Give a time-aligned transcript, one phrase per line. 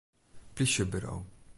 [0.55, 1.15] Plysjeburo.